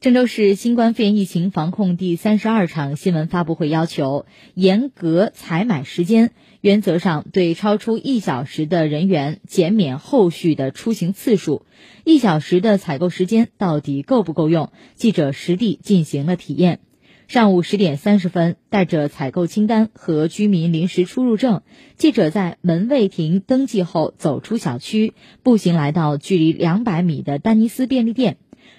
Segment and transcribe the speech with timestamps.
[0.00, 11.66] 郑州市新冠肺炎疫情防控第三十二场新闻发布会要求，严格采买时间，原则上对超出一小时的人员减免后续的出行次数。
[12.04, 14.70] 一小时的采购时间到底够不够用？
[14.94, 16.78] 记者实地进行了体验。
[17.26, 21.62] 上午十点三十分，带着采购清单和居民临时出入证，
[21.96, 28.36] 记者在门卫亭登记后走出小区，步行来到距离两百米的丹尼斯便利店。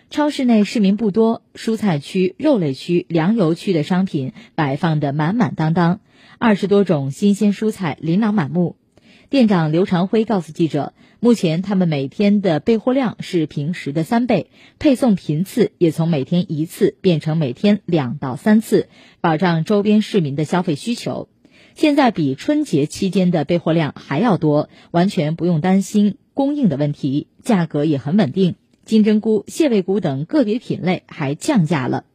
[0.10, 6.00] 超市内市民不多，蔬菜区、肉类区、粮油区的商品摆放的满满当当，
[6.40, 8.76] 二十多种新鲜蔬菜琳琅满目。
[9.30, 14.50] 店长刘长辉告诉记者，目前他们每天的备货量是平时的三倍，
[14.80, 18.90] 配送频次也从每天一次变成每天两到三次，
[19.22, 21.30] 保障周边市民的消费需求。
[21.76, 28.56] 现在比春节期间的备货量还要多，完全不用担心供应的问题，价格也很稳定。
[28.86, 32.06] 金针菇、蟹味菇等个别品类还降价了。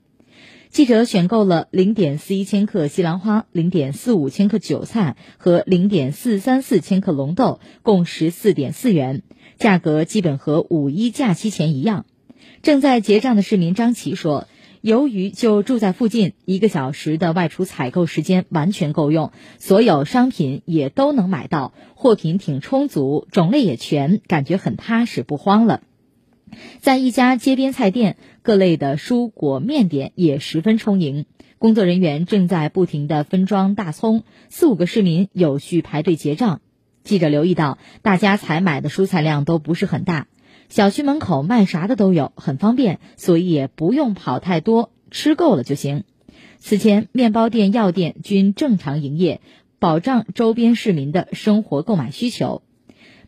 [0.70, 9.22] 记者选购了零点四一千克西兰花、零点四五千克韭菜和零点四三四千克龙豆，共十四点四元，
[9.56, 12.06] 价格基本和五一假期前一样。
[12.60, 14.48] 正在结账的市民张琪说
[14.82, 25.82] ：“由于就住在附近，一个小时的外出采购时间完全够用，所有商品也都能买到，货品挺充足，种类也全，感觉很踏实，不慌了。”
[26.80, 31.26] 在一家街边菜店，各类的蔬果面点也十分充盈。
[31.58, 36.60] 工作人员正在不停地分装大葱，四五个市民有序排队结账。
[37.04, 40.26] 记者留意到，大家采买的蔬菜量都不是很大。
[40.68, 46.04] 小区门口卖啥的都有，很方便，所以也不用跑太多，吃够了就行。
[46.58, 49.40] 此前，面包店、药店均正常营业，
[49.78, 52.62] 保障周边市民的生活购买需求。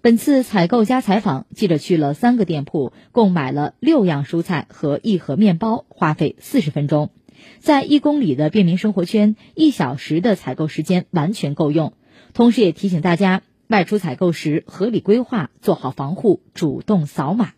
[0.07, 7.11] 本次采购加采访，记者去了三个店铺，共买了六样蔬菜和一盒面包，花费四十分钟。
[7.59, 11.93] 在一公里的便民生活圈，一小时的采购时间完全够用。
[12.35, 17.57] 同时也提醒大家，外出采购时合理规划，做好防护，主动扫码。